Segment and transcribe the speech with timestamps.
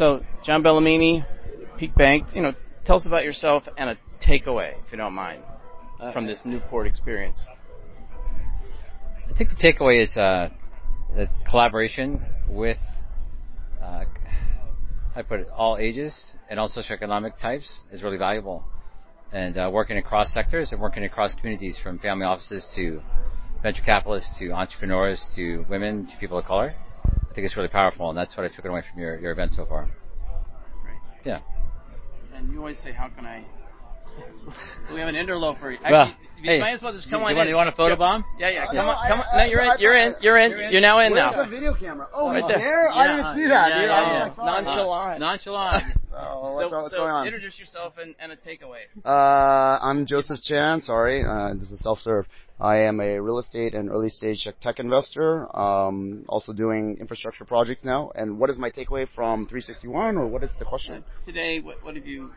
[0.00, 1.26] So, John Bellamini,
[1.78, 2.54] Peak Bank, you know,
[2.86, 5.42] tell us about yourself and a takeaway, if you don't mind,
[6.00, 7.38] uh, from this Newport experience.
[9.28, 10.48] I think the takeaway is uh,
[11.14, 12.78] the collaboration with,
[13.82, 14.04] uh,
[15.14, 18.64] I put it, all ages and all socioeconomic types is really valuable.
[19.34, 23.02] And uh, working across sectors and working across communities from family offices to
[23.62, 26.74] venture capitalists to entrepreneurs to women to people of color.
[27.30, 29.52] I think it's really powerful, and that's what I took away from your, your event
[29.52, 29.82] so far.
[30.84, 30.98] Right.
[31.24, 31.40] Yeah.
[32.34, 33.44] And you always say, "How can I?"
[34.92, 35.76] we have an interloper.
[35.88, 37.50] Well, you hey, might as well just come you, on you want, in.
[37.52, 38.24] You want a photo bomb?
[38.38, 38.66] Yeah, yeah.
[38.66, 39.38] Come No, on, come on.
[39.38, 39.80] No, you're I- in.
[39.80, 40.14] You're in.
[40.20, 40.50] You're in.
[40.50, 40.72] You're in.
[40.72, 41.44] You're now in Where's now.
[41.44, 42.08] the video camera?
[42.12, 42.58] Oh, Right right there.
[42.58, 42.88] there.
[42.88, 43.88] I Yeah, didn't see that, yeah, dude.
[43.88, 44.28] yeah, I yeah.
[44.28, 44.64] was like, sorry.
[44.64, 45.20] Nonchalant.
[45.20, 45.84] Nonchalant.
[46.12, 47.26] Oh, what's, so, what's so going on?
[47.26, 48.82] introduce yourself and, and a takeaway.
[49.04, 50.82] Uh, I'm Joseph Chan.
[50.82, 52.26] Sorry, uh, this is self-serve.
[52.60, 55.48] I am a real estate and early stage tech investor.
[55.56, 58.12] Um, also doing infrastructure projects now.
[58.14, 61.02] And what is my takeaway from 361, or what is the question?
[61.24, 62.32] Today, what, what have you?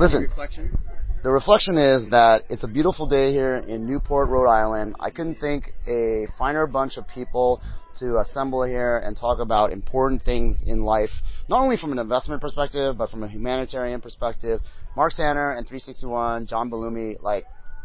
[0.00, 0.76] Listen, Reflection.
[1.22, 4.96] the reflection is that it's a beautiful day here in Newport, Rhode Island.
[4.98, 7.62] I couldn't think a finer bunch of people
[8.00, 11.10] to assemble here and talk about important things in life,
[11.48, 14.60] not only from an investment perspective, but from a humanitarian perspective.
[14.96, 17.44] Mark Sanner and 361, John Balumi, like,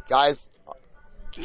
[0.09, 0.39] guys,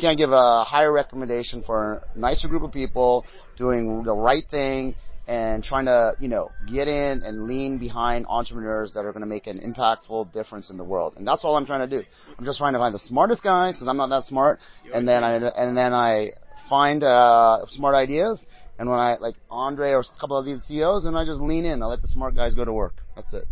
[0.01, 3.25] can't give a higher recommendation for a nicer group of people
[3.57, 4.95] doing the right thing
[5.27, 9.27] and trying to, you know, get in and lean behind entrepreneurs that are going to
[9.27, 11.15] make an impactful difference in the world.
[11.17, 12.05] And that's all I'm trying to do.
[12.39, 14.61] I'm just trying to find the smartest guys because I'm not that smart,
[14.93, 16.33] and then I and then I
[16.69, 18.41] find uh, smart ideas.
[18.79, 21.65] And when I like Andre or a couple of these CEOs, and I just lean
[21.65, 21.83] in.
[21.83, 22.95] I let the smart guys go to work.
[23.15, 23.47] That's it.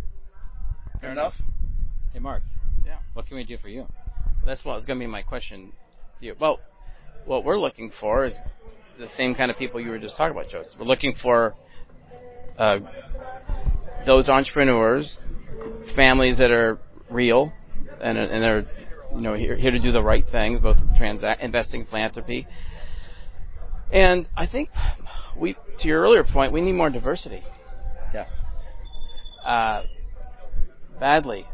[0.99, 1.33] Fair enough.
[2.11, 2.43] Hey, Mark.
[2.85, 2.97] Yeah.
[3.13, 3.87] What can we do for you?
[4.45, 5.82] That's what was going to be my question to
[6.23, 6.35] you.
[6.39, 6.59] Well,
[7.25, 8.33] what we're looking for is
[8.97, 10.73] the same kind of people you were just talking about, Joseph.
[10.79, 11.55] We're looking for
[12.57, 12.79] uh,
[14.05, 15.19] those entrepreneurs,
[15.95, 16.79] families that are
[17.09, 17.51] real,
[18.01, 18.65] and and they're
[19.15, 22.47] you know here, here to do the right things, both transact, investing, philanthropy.
[23.91, 24.69] And I think
[25.37, 27.43] we, to your earlier point, we need more diversity.
[28.13, 28.25] Yeah.
[29.45, 29.83] Uh,
[30.99, 31.45] badly.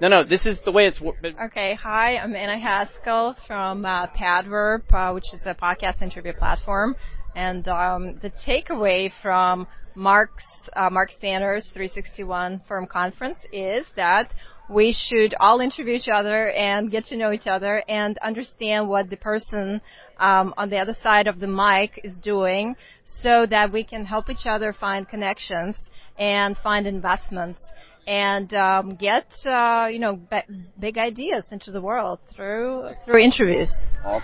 [0.00, 0.24] No, no.
[0.24, 1.00] This is the way it's.
[1.00, 1.14] wo-
[1.46, 6.94] Okay, hi, I'm Anna Haskell from uh, Padverb, uh, which is a podcast interview platform.
[7.34, 14.32] And um, the takeaway from Mark's, uh, Mark Sanders 361 Firm Conference is that
[14.68, 19.08] we should all interview each other and get to know each other and understand what
[19.08, 19.80] the person
[20.18, 22.76] um, on the other side of the mic is doing
[23.22, 25.76] so that we can help each other find connections
[26.18, 27.60] and find investments
[28.06, 30.38] and um, get uh, you know b-
[30.78, 33.70] big ideas into the world through through interviews.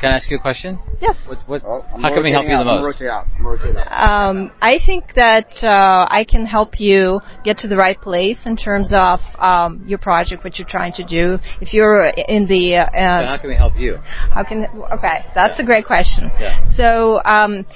[0.01, 0.79] Can I ask you a question?
[1.01, 1.17] Yes.
[1.27, 2.77] What, what, Oh, how can we help rotating you the out.
[2.77, 3.01] I'm most?
[3.01, 3.27] rotating out.
[3.37, 3.91] I'm rotating out.
[4.31, 8.57] Um, I think that uh, I can help you get to the right place in
[8.57, 11.39] terms of um, your project, what you're trying to do.
[11.61, 13.97] If you're in the uh, So uh, how can we help you?
[14.31, 16.31] how can okay, that's a great question.
[16.39, 16.65] Yeah.
[16.77, 17.67] So, um,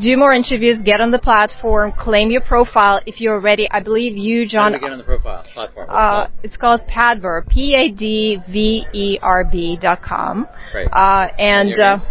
[0.00, 3.00] do more interviews, get on the platform, claim your profile.
[3.06, 4.72] If you're ready, I believe you, How John.
[4.72, 5.88] do we get on the profile platform?
[5.90, 6.30] Uh, called?
[6.42, 8.48] it's called Padverb, P-A-D-V-E-R-B
[9.80, 10.48] dot com.
[10.72, 10.88] Great.
[10.92, 12.06] Uh, and uh, name?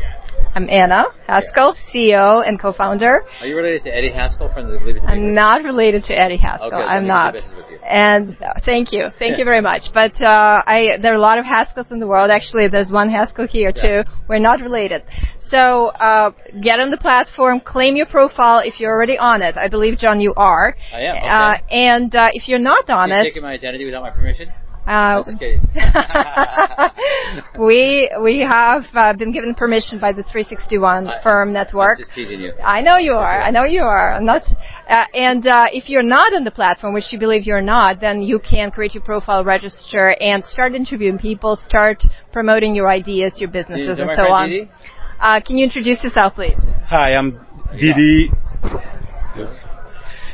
[0.54, 3.24] I'm Anna Haskell, CEO and co-founder.
[3.40, 6.14] Are you related to Eddie Haskell from the Leave It to I'm not related to
[6.14, 6.68] Eddie Haskell.
[6.68, 7.72] Okay, I'm we can do not.
[7.72, 7.78] you.
[7.88, 9.84] And uh, thank you, thank you very much.
[9.94, 12.30] But uh, I, there are a lot of Haskells in the world.
[12.32, 14.04] Actually, there's one Haskell here Yeah.
[14.04, 14.10] too.
[14.28, 15.04] We're not related.
[15.48, 16.32] So uh,
[16.62, 19.56] get on the platform, claim your profile if you're already on it.
[19.58, 20.76] I believe, John, you are.
[20.94, 21.28] I am, okay.
[21.28, 24.50] Uh, and uh, if you're not on You're it, taking my identity without my permission?
[24.88, 25.40] Uh, just
[27.60, 31.92] we we have uh, been given permission by the 361 I- firm network.
[31.92, 32.54] I'm just teasing you.
[32.64, 33.42] I know you are.
[33.42, 34.16] I know you are.
[34.16, 34.42] I'm not.
[34.90, 38.24] Uh, and uh, if you're not on the platform, which you believe you're not, then
[38.24, 41.58] you can create your profile, register, and start interviewing people.
[41.58, 42.04] Start
[42.34, 44.50] promoting your ideas, your Do you businesses, and so on.
[44.50, 44.72] Didi?
[45.20, 46.58] Uh, can you introduce yourself, please?
[46.88, 47.40] Hi, I'm
[47.80, 48.32] Didi.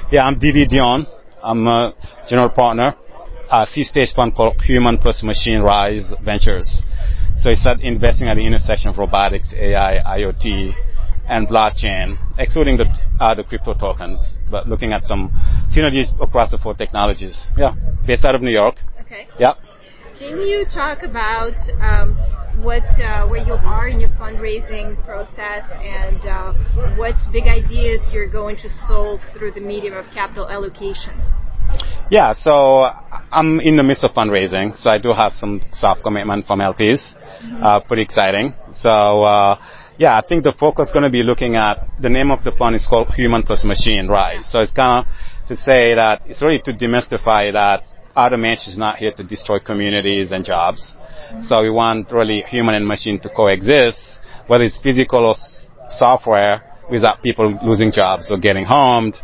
[0.09, 1.05] Yeah, I'm Didi Dion.
[1.43, 1.93] I'm a
[2.29, 2.95] general partner
[3.51, 6.83] at C-stage fund called Human Plus Machine Rise Ventures.
[7.39, 10.73] So it's that investing at the intersection of robotics, AI, IoT,
[11.27, 12.85] and blockchain, excluding the
[13.19, 15.29] uh, the crypto tokens, but looking at some
[15.75, 17.37] synergies across the four technologies.
[17.57, 17.73] Yeah,
[18.05, 18.75] based out of New York.
[19.01, 19.27] Okay.
[19.39, 19.53] Yeah.
[20.17, 22.15] Can you talk about um,
[22.63, 26.53] what uh, where you are in your fundraising process and uh,
[26.95, 31.13] what big ideas you're going to solve through the medium of capital allocation?
[32.09, 32.87] Yeah, so
[33.31, 37.15] I'm in the midst of fundraising, so I do have some soft commitment from LPs.
[37.61, 38.53] Uh, pretty exciting.
[38.73, 39.59] So, uh,
[39.97, 42.51] yeah, I think the focus is going to be looking at the name of the
[42.51, 44.49] fund is called Human Plus Machine Rise.
[44.49, 47.83] So it's kind of to say that it's really to demystify that
[48.15, 50.95] automation is not here to destroy communities and jobs.
[51.43, 56.63] So we want really human and machine to coexist, whether it's physical or s- software,
[56.89, 59.15] without people losing jobs or getting harmed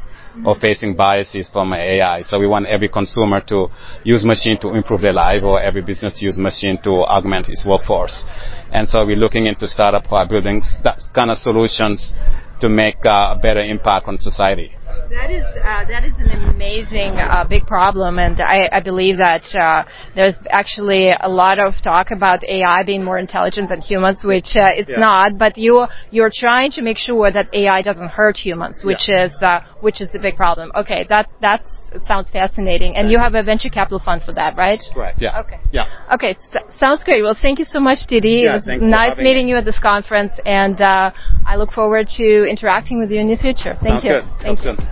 [0.46, 2.22] or facing biases from AI.
[2.24, 3.68] So we want every consumer to
[4.04, 7.66] use machine to improve their life or every business to use machine to augment its
[7.66, 8.26] workforce.
[8.72, 12.14] And so we're looking into startup who are building that kind of solutions
[12.62, 14.74] to make uh, a better impact on society.
[15.10, 19.44] That is uh, that is an amazing uh, big problem, and I, I believe that
[19.54, 19.84] uh,
[20.16, 24.72] there's actually a lot of talk about AI being more intelligent than humans, which uh,
[24.80, 25.00] it's Yeah.
[25.00, 25.38] not.
[25.38, 29.62] But you you're trying to make sure that AI doesn't hurt humans, which is uh,
[29.82, 30.72] which is the big problem.
[30.76, 31.62] Okay, that that
[32.08, 34.82] sounds fascinating, and you have a venture capital fund for that, right?
[34.96, 35.14] Right.
[35.20, 35.40] Yeah.
[35.42, 35.60] Okay.
[35.72, 35.86] Yeah.
[36.14, 37.22] Okay, s- sounds great.
[37.22, 38.44] Well, thank you so much, Didi.
[38.46, 39.52] Yeah, it was nice meeting me.
[39.52, 41.12] you at this conference, and uh,
[41.54, 43.78] I look forward to interacting with you in the future.
[43.78, 44.10] Thank Sounds you.
[44.10, 44.26] good.
[44.42, 44.86] Thank Talk you.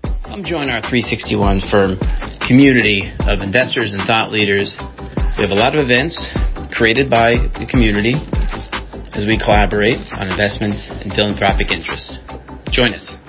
[0.00, 0.24] soon.
[0.24, 2.00] Come join our 361 firm
[2.40, 4.72] community of investors and thought leaders.
[5.36, 6.16] We have a lot of events
[6.72, 8.16] created by the community
[9.12, 12.24] as we collaborate on investments and philanthropic interests.
[12.72, 13.19] Join us.